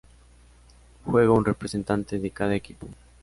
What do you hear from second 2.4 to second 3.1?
equipo.